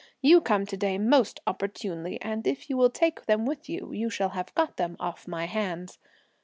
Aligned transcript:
You 0.19 0.41
come 0.41 0.65
to 0.65 0.75
day 0.75 0.97
most 0.97 1.41
opportunely, 1.45 2.19
and 2.23 2.47
if 2.47 2.71
you 2.71 2.75
will 2.75 2.89
take 2.89 3.27
them 3.27 3.45
with 3.45 3.69
you, 3.69 3.91
I 3.93 4.09
shall 4.09 4.29
have 4.29 4.51
got 4.55 4.77
them 4.77 4.97
off 4.99 5.27
my 5.27 5.45
hands. 5.45 5.99